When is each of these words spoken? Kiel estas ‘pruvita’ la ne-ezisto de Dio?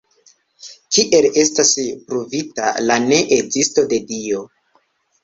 Kiel 0.95 1.27
estas 1.41 1.73
‘pruvita’ 2.07 2.71
la 2.87 2.97
ne-ezisto 3.05 3.85
de 3.93 4.01
Dio? 4.13 4.41